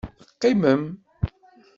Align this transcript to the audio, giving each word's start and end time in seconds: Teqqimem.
Teqqimem. 0.27 0.83